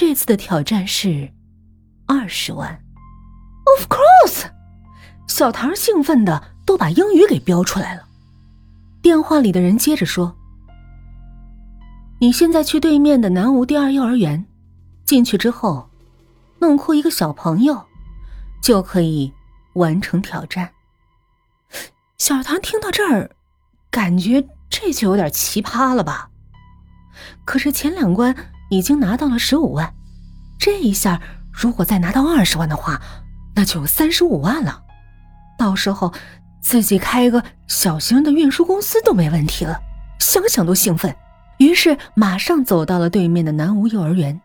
[0.00, 1.30] 这次的挑战是
[2.06, 2.82] 二十万。
[3.66, 4.46] Of course，
[5.28, 8.08] 小唐兴奋的都把英语给标出来了。
[9.02, 10.34] 电话里的人接着说
[12.18, 14.46] ：“你现在去对面的南吴第二幼儿园，
[15.04, 15.90] 进去之后，
[16.60, 17.84] 弄哭一个小朋友，
[18.62, 19.30] 就可以
[19.74, 20.70] 完成挑战。”
[22.16, 23.32] 小唐听到这儿，
[23.90, 26.30] 感觉这就有点奇葩了吧？
[27.44, 28.34] 可是前两关
[28.70, 29.92] 已经拿到了十五万，
[30.58, 31.20] 这一下
[31.52, 33.00] 如果再拿到二十万的话，
[33.54, 34.82] 那就有三十五万了。
[35.58, 36.12] 到时候
[36.62, 39.78] 自己开一个小型的运输公司都没问题了，
[40.18, 41.14] 想想都兴奋。
[41.58, 44.40] 于是马上走到了对面的南吴幼儿园，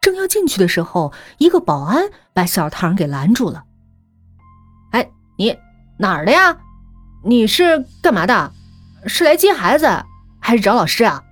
[0.00, 3.64] 正要进去的时候，一个保安把小唐给拦住了。
[4.92, 5.56] “哎，你
[5.98, 6.56] 哪儿的呀？”
[7.22, 8.52] 你是干嘛的？
[9.06, 9.86] 是来接孩子
[10.40, 11.22] 还是找老师啊？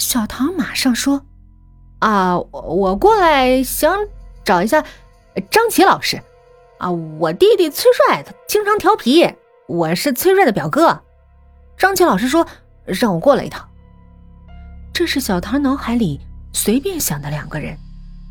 [0.00, 1.26] 小唐马上说
[2.00, 3.96] ：“啊，我我过来想
[4.42, 4.82] 找一下
[5.50, 6.20] 张琪老师。
[6.78, 9.34] 啊，我弟弟崔帅他经常调皮，
[9.68, 11.02] 我是崔帅的表哥。
[11.76, 12.46] 张琪老师说
[12.84, 13.68] 让我过来一趟。”
[14.92, 16.18] 这是小唐脑海里
[16.52, 17.76] 随便想的两个人，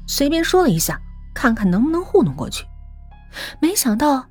[0.08, 1.00] 随便说了一下，
[1.36, 2.66] 看看能不能糊弄过去。
[3.62, 4.26] 没想到。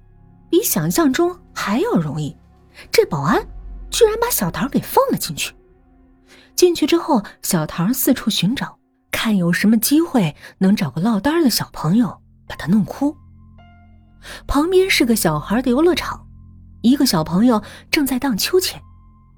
[0.50, 2.34] 比想象中还要容易，
[2.90, 3.46] 这保安
[3.90, 5.52] 居然把小唐给放了进去。
[6.58, 8.80] 进去之后，小唐四处寻找，
[9.12, 13.16] 看有什么机会能找个落单的小朋友把他弄哭。
[14.48, 16.26] 旁边是个小孩的游乐场，
[16.82, 18.82] 一个小朋友正在荡秋千。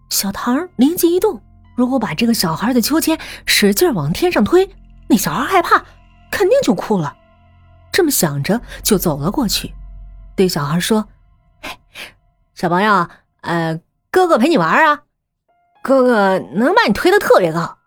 [0.08, 1.42] 小唐灵机一动，
[1.76, 4.74] 如果把这个小孩的秋千使劲往天上推，
[5.06, 5.84] 那小孩害怕，
[6.30, 7.14] 肯定就哭了。
[7.92, 9.74] 这么想着，就走了过去。
[10.34, 11.06] 对小孩说
[11.60, 11.68] ：“嘿
[12.54, 13.06] 小朋友，
[13.42, 13.78] 呃，
[14.10, 15.02] 哥哥陪你玩啊，
[15.82, 17.78] 哥哥能把你推的特别高。”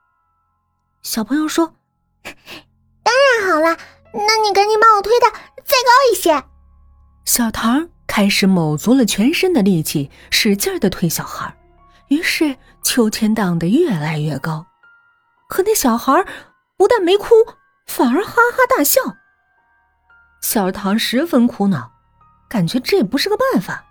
[1.01, 1.73] 小朋友说
[3.03, 3.77] ：“当然好了，
[4.13, 5.27] 那你赶紧把我推的
[5.63, 6.43] 再高一些。”
[7.25, 11.55] 小唐开始卯足了全身的力气，使劲的推小孩，
[12.07, 14.65] 于是秋千荡得越来越高。
[15.49, 16.25] 可那小孩
[16.77, 17.27] 不但没哭，
[17.85, 19.01] 反而哈哈大笑。
[20.41, 21.91] 小唐十分苦恼。
[22.49, 23.83] 感觉这不是个办法，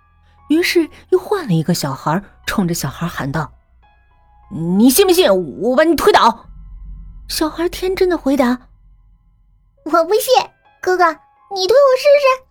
[0.47, 3.51] 于是又换了一个小孩，冲着小孩喊道
[4.51, 5.29] ：“你信不信
[5.61, 6.47] 我把你推倒？”
[7.29, 8.67] 小孩天真的回答
[9.85, 10.33] ：“我不信，
[10.81, 11.05] 哥哥，
[11.53, 12.43] 你推我试试。”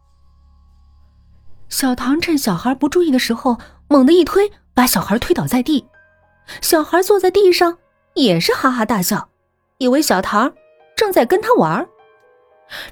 [1.68, 3.58] 小唐趁小孩不注意的时候，
[3.88, 5.86] 猛地一推，把小孩推倒在地。
[6.60, 7.78] 小孩坐在地上，
[8.14, 9.28] 也是哈哈大笑，
[9.78, 10.52] 以为小唐
[10.96, 11.88] 正在跟他玩。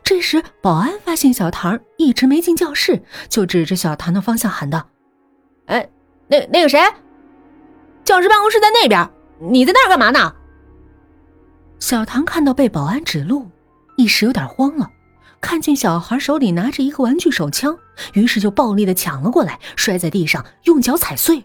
[0.04, 4.88] 这时，保安发现小唐一直没进教室，就指着小唐的方向喊道
[5.66, 5.90] ：“哎，
[6.28, 6.78] 那那个谁，
[8.10, 10.34] 教师办公室在那边，你在那儿干嘛呢？”
[11.78, 13.48] 小唐看到被保安指路，
[13.96, 14.90] 一时有点慌了。
[15.40, 17.78] 看见小孩手里拿着一个玩具手枪，
[18.14, 21.44] 于是就暴力的抢了过来，摔在地上，用脚踩碎。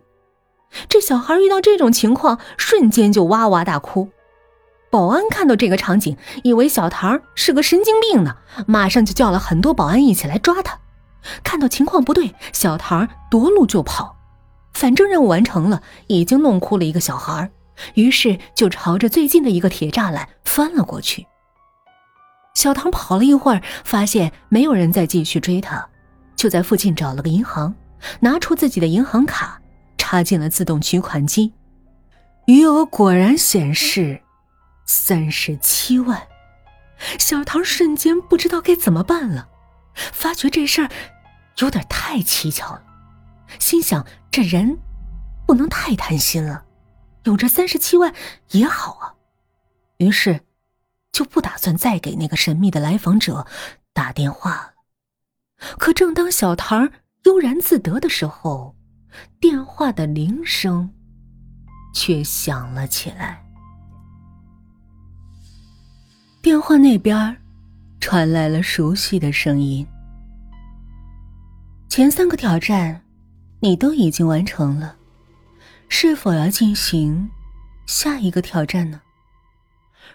[0.90, 4.10] 这小孩遇到这种情况，瞬间就哇哇大哭。
[4.90, 10.80] 保安看到这个场景，以为小唐是个神经病呢，马上就叫了很多保安一起来抓他。
[11.44, 14.18] 看到情况不对，小唐夺路就跑，
[14.76, 17.50] 反正任务完成了，已经弄哭了一个小孩，
[17.94, 21.26] 于是就朝着最近的一个铁栅栏翻了过去。
[22.56, 25.88] 小唐跑了一会儿，发现没有人再继续追他，
[26.36, 27.74] 就在附近找了个银行，
[28.20, 29.62] 拿出自己的银行卡，
[29.98, 31.54] 插进了自动取款机，
[32.46, 34.22] 余额果然显示。
[34.86, 36.22] 三十七万，
[37.18, 39.48] 小唐瞬间不知道该怎么办了，
[39.96, 40.90] 发觉这事儿
[41.58, 42.84] 有点太蹊跷了，
[43.60, 44.78] 心想这人
[45.46, 46.66] 不能太贪心了，
[47.24, 48.14] 有这三十七万
[48.52, 49.14] 也好啊，
[49.98, 50.42] 于是
[51.12, 53.46] 就不打算再给那个神秘的来访者
[53.94, 54.74] 打电话了。
[55.78, 56.92] 可正当小唐
[57.24, 58.76] 悠然自得的时候，
[59.40, 60.94] 电话的铃声
[61.94, 63.42] 却响了起来。
[66.42, 67.42] 电话那边
[68.00, 69.88] 传来了熟悉的声音。
[71.90, 73.02] 前三个挑战
[73.60, 74.96] 你都已经完成了，
[75.90, 77.30] 是否要进行
[77.86, 79.02] 下一个挑战呢？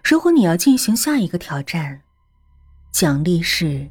[0.05, 2.01] 如果你要进行下一个挑战，
[2.93, 3.91] 奖励是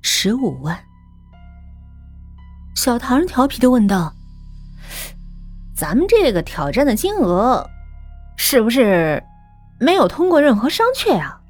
[0.00, 0.78] 十五万。
[2.74, 4.14] 小唐调皮的问道
[5.74, 7.68] ：“咱们这个挑战的金额
[8.36, 9.22] 是不是
[9.80, 11.40] 没有通过任何商榷啊？”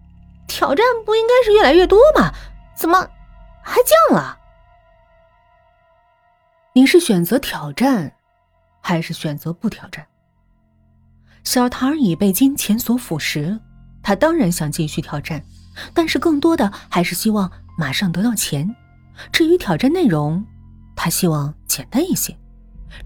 [0.48, 2.32] 挑战不应该是越来越多吗？
[2.74, 3.06] 怎么
[3.62, 4.37] 还降了？
[6.74, 8.12] 你是选择挑战，
[8.80, 10.06] 还是选择不挑战？
[11.44, 13.58] 小唐已被金钱所腐蚀，
[14.02, 15.42] 他当然想继续挑战，
[15.94, 18.74] 但是更多的还是希望马上得到钱。
[19.32, 20.44] 至于挑战内容，
[20.94, 22.36] 他希望简单一些，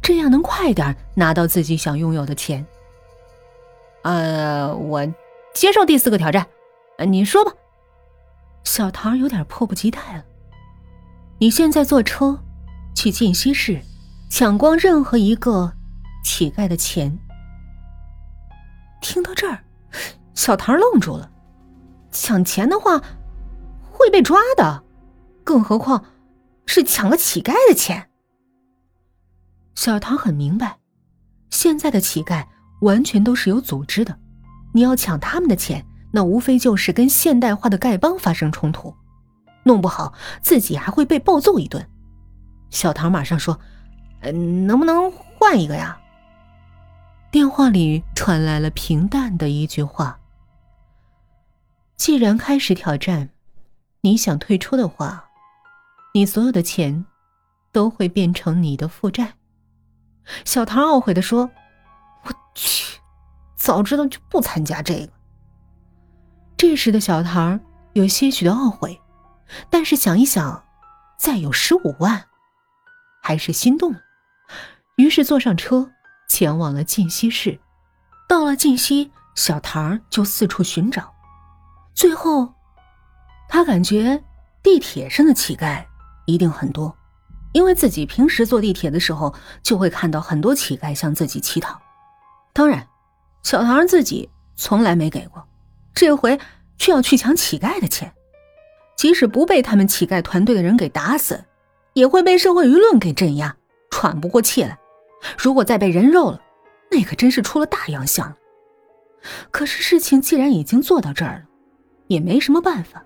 [0.02, 2.66] 这样能快点拿到自己想拥有的钱。
[4.02, 5.06] 呃，我
[5.54, 6.46] 接受第四个挑战，
[7.08, 7.52] 你说吧。
[8.64, 10.24] 小唐有点迫不及待了。
[11.38, 12.38] 你现在坐车
[12.94, 13.80] 去禁西市，
[14.30, 15.72] 抢光任何一个
[16.24, 17.18] 乞丐的钱。
[19.00, 19.64] 听到这儿，
[20.34, 21.30] 小唐愣住了。
[22.10, 23.02] 抢钱的话
[23.90, 24.84] 会被抓的，
[25.42, 26.04] 更何况
[26.66, 28.08] 是抢个乞丐的钱。
[29.74, 30.78] 小唐很明白，
[31.50, 32.46] 现在的乞丐
[32.82, 34.18] 完全都是有组织的，
[34.72, 35.84] 你要抢他们的钱。
[36.14, 38.94] 那无非就是跟现代化的丐帮发生冲突，
[39.64, 40.12] 弄不好
[40.42, 41.88] 自己还会被暴揍一顿。
[42.72, 43.60] 小唐马上说
[44.22, 46.00] ：“嗯，能不能换一个呀？”
[47.30, 50.19] 电话里传来了平淡的一句话
[51.96, 53.30] ：“既然开始挑战，
[54.00, 55.26] 你想退出的话，
[56.14, 57.04] 你所有的钱
[57.70, 59.34] 都会变成你的负债。”
[60.44, 61.50] 小唐懊悔的说
[62.24, 62.98] ：“我去，
[63.54, 65.12] 早知道就不参加这个。”
[66.56, 67.60] 这时的小唐
[67.92, 69.00] 有些许的懊悔，
[69.69, 70.64] 但是想一想，
[71.19, 72.24] 再有十五万，
[73.22, 74.00] 还是心动了。
[74.96, 75.90] 于是坐上车，
[76.28, 77.58] 前往了晋西市。
[78.28, 81.14] 到了晋西，小唐就四处寻找。
[81.94, 82.52] 最后，
[83.48, 84.22] 他感觉
[84.62, 85.84] 地铁上的乞丐
[86.26, 86.96] 一定很多，
[87.52, 91.80] 因为自己平时坐地铁的时候就会看到很多乞丐向自己乞讨。
[92.52, 92.86] 当然，
[93.42, 95.46] 小唐自己从来没给过。
[95.94, 96.40] 这回
[96.78, 98.12] 却要去抢乞丐的钱，
[98.96, 101.44] 即使不被他们乞丐团队的人给打死，
[101.94, 103.56] 也会被社会舆论给镇压，
[103.90, 104.78] 喘不过气来。
[105.38, 106.40] 如果再被人肉了，
[106.90, 108.36] 那可真是出了大洋相了。
[109.50, 111.42] 可是事情既然已经做到这儿了，
[112.08, 113.02] 也没什么办法。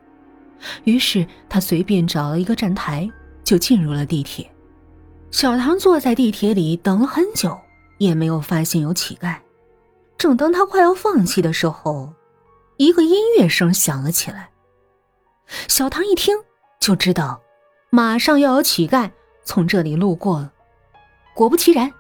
[0.85, 3.09] 于是他随便找了一个站台，
[3.45, 4.51] 就进入了地铁。
[5.31, 7.59] 小唐坐在地铁里等了很久，
[7.99, 9.37] 也没有发现有乞丐。
[10.17, 12.11] 正当他快要放弃的时候，
[12.79, 14.49] 一个音乐声响了起来，
[15.69, 16.35] 小唐一听
[16.81, 17.39] 就知道，
[17.91, 19.11] 马上要有乞丐
[19.45, 20.53] 从这里路过了。
[21.35, 21.93] 果不其然，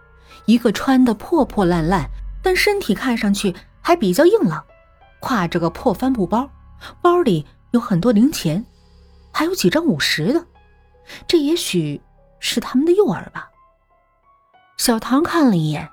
[0.47, 2.09] 一个穿的破破烂烂，
[2.43, 4.65] 但身体看上去还比较硬朗，
[5.21, 6.51] 挎着个破帆布包，
[7.01, 8.65] 包里有很多零钱，
[9.33, 10.47] 还有几张五十的，
[11.27, 12.01] 这也许
[12.41, 13.51] 是他们的诱饵吧。
[14.79, 15.89] 小唐看了一眼，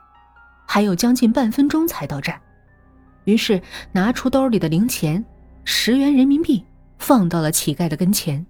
[0.66, 2.42] 还有将近半分钟才到站。
[3.26, 3.62] 于是
[3.92, 5.24] 拿出兜里的零钱，
[5.64, 6.66] 十元人民币，
[6.98, 8.46] 放到了乞丐的跟前。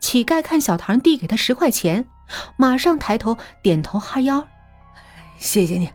[0.00, 2.06] 乞丐看小唐递给他十块钱，
[2.56, 4.48] 马上抬头点头哈腰
[5.38, 5.90] ：“谢谢你，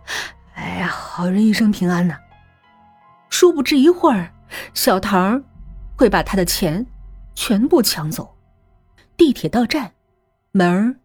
[0.54, 2.16] 哎呀，好人一生平安呐。”
[3.30, 4.32] 殊不知一会儿，
[4.74, 5.44] 小唐
[5.98, 6.86] 会把他的钱
[7.34, 8.38] 全部抢走。
[9.18, 9.92] 地铁到站，
[10.52, 11.00] 门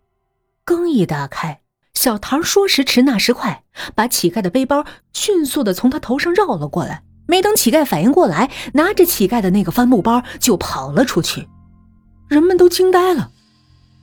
[0.64, 1.60] 刚一打开。
[1.94, 3.64] 小唐说时迟，那时快，
[3.94, 7.02] 把乞丐的背包迅速的从他头上绕了过来。
[7.26, 11.48] 没等乞丐反应过来，拿着乞丐的那个帆布包就跑了出去。
[12.30, 13.32] 人们都惊呆了。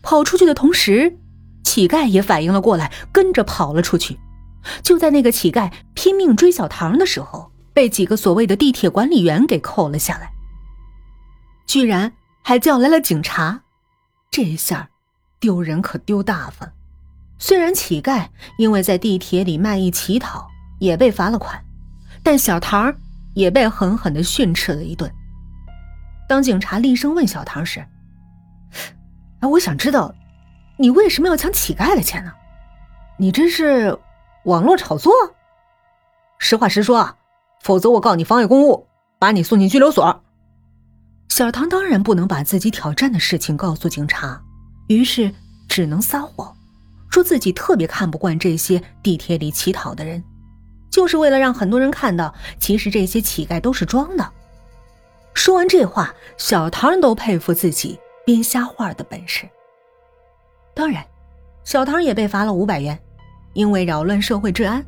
[0.04, 1.18] 跑出去的同时，
[1.64, 4.20] 乞丐也反应了过来，跟着跑了出去。
[4.84, 10.30] 就在那个乞丐拼命追小唐的时候，被几个所谓的地铁管理员给扣了下来，
[11.66, 12.12] 居然
[12.44, 13.62] 还叫来了警察。
[14.30, 14.90] 这下
[15.40, 16.74] 丢人可丢大发了。
[17.40, 20.48] 虽然乞丐因为在地铁里卖艺乞讨
[20.80, 21.64] 也被罚了款，
[22.24, 22.94] 但小唐
[23.34, 25.10] 也被狠狠的训斥了一顿。
[26.28, 27.86] 当警察厉声问小唐时
[29.40, 30.14] ：“哎，我想知道，
[30.78, 32.32] 你为什么要抢乞丐的钱呢？
[33.18, 33.98] 你这是
[34.46, 35.14] 网络炒作？
[36.40, 37.16] 实话实说啊，
[37.62, 38.88] 否则我告你妨碍公务，
[39.20, 40.24] 把你送进拘留所。”
[41.30, 44.42] 小唐当然不能把自己挑战的事情告诉警察，
[44.88, 45.32] 于是
[45.68, 46.56] 只能撒谎。
[47.10, 50.24] 说自己特别看不惯这些地铁里乞讨的人，
[50.92, 54.32] 就是为了让很多人看到，其实这些乞丐都是装的。
[55.34, 59.48] 说完这话，小唐都佩服自己编瞎话的本事。
[60.74, 61.02] 当然，
[61.64, 63.00] 小唐也被罚了五百元，
[63.54, 64.86] 因为扰乱社会治安。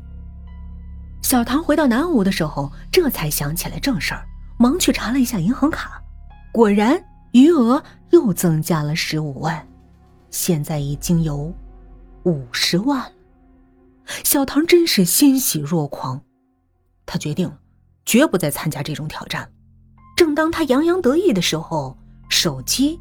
[1.22, 4.26] 小唐回到南吴的时候，这才想起来正事儿，
[4.58, 6.02] 忙去查了一下银行卡，
[6.52, 9.66] 果然余额又增加了十五万，
[10.30, 11.50] 现在已经有。
[12.24, 13.10] 五十万
[14.22, 16.20] 小唐真是欣喜若狂。
[17.06, 17.50] 他决定，
[18.04, 19.50] 绝不再参加这种挑战。
[20.14, 21.96] 正当他洋洋得意的时候，
[22.28, 23.00] 手机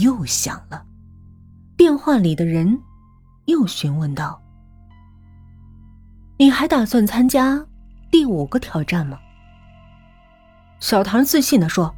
[0.00, 0.84] 又响了。
[1.76, 2.80] 电话里的人
[3.46, 4.42] 又询问道
[6.38, 7.66] ：“你还打算参加
[8.10, 9.18] 第五个挑战吗？”
[10.80, 11.94] 小唐自信的说：“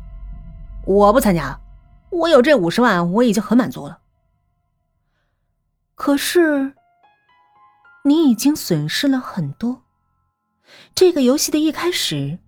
[0.87, 1.59] 我不参加，
[2.11, 4.01] 我有这五十万，我已经很满足了。”
[5.95, 6.75] 可是，
[8.05, 9.83] 你已经损失了很多。
[10.95, 12.39] 这个游戏的一开始，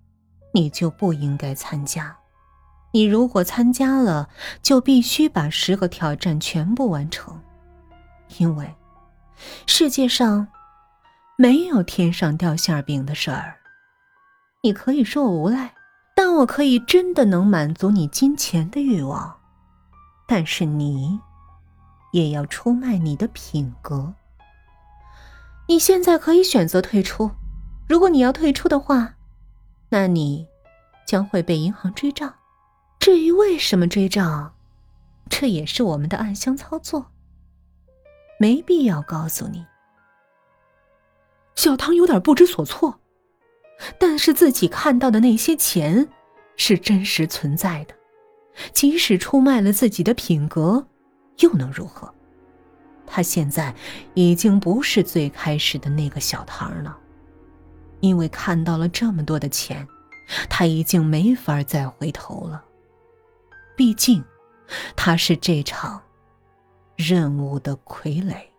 [0.55, 2.17] 你就不应该参加。
[2.93, 4.29] 你如果参加了，
[4.63, 7.41] 就必须把十个挑战全部完成，
[8.39, 8.75] 因为
[9.67, 10.47] 世界上
[11.37, 13.57] 没有天上掉馅饼的事儿。
[14.63, 15.75] 你可以说我无赖，
[16.15, 19.39] 但我可以真的能满足你金钱的欲望。
[20.29, 21.19] 但是你
[22.13, 24.15] 也要出卖你的品格。
[25.69, 27.31] 你现在可以选择退出，
[27.89, 29.15] 如果你要退出的话，
[29.89, 30.47] 那你
[31.07, 32.35] 将会被银行追账。
[33.03, 34.55] 至于为什么追账，
[35.29, 37.11] 这也是我们的暗箱操作，
[38.39, 39.67] 没必要告诉你。
[41.57, 43.01] 小唐有点不知所措，
[43.99, 46.09] 但是自己看到的那些钱
[46.57, 47.95] 是真实存在的，
[48.73, 50.87] 即使出卖了自己的品格，
[51.41, 52.15] 又能如何？
[53.05, 53.75] 他现在
[54.15, 56.97] 已经不是最开始的那个小唐了，
[57.99, 59.89] 因为看到了这么多的钱，
[60.49, 62.67] 他已经没法再回头了。
[63.77, 64.23] 毕竟，
[64.95, 66.03] 他是这场
[66.97, 68.52] 任务的傀儡。